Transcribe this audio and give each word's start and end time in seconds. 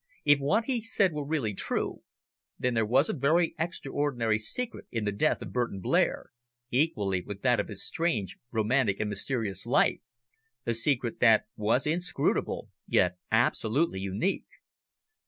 If 0.25 0.39
what 0.39 0.65
he 0.65 0.81
said 0.81 1.13
were 1.13 1.23
really 1.23 1.53
true, 1.53 2.01
then 2.57 2.73
there 2.73 2.87
was 2.87 3.07
a 3.07 3.13
very 3.13 3.53
extraordinary 3.59 4.39
secret 4.39 4.87
in 4.89 5.03
the 5.05 5.11
death 5.11 5.43
of 5.43 5.53
Burton 5.53 5.79
Blair, 5.79 6.31
equally 6.71 7.21
with 7.21 7.43
that 7.43 7.59
of 7.59 7.67
his 7.67 7.85
strange, 7.85 8.39
romantic 8.49 8.99
and 8.99 9.11
mysterious 9.11 9.67
life 9.67 10.01
a 10.65 10.73
secret 10.73 11.19
that 11.19 11.45
was 11.55 11.85
inscrutable, 11.85 12.69
yet 12.87 13.19
absolutely 13.31 13.99
unique. 13.99 14.47